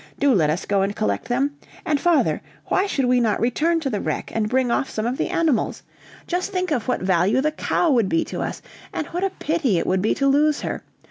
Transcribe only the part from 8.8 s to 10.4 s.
and what a pity it would be to